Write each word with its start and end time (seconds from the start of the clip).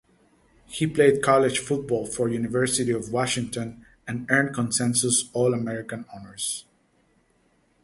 He 0.65 0.87
played 0.87 1.21
college 1.21 1.59
football 1.59 2.07
for 2.07 2.27
University 2.27 2.89
of 2.91 3.11
Washington, 3.13 3.85
and 4.07 4.25
earned 4.31 4.55
consensus 4.55 5.29
All-American 5.31 6.05
honors. 6.11 6.65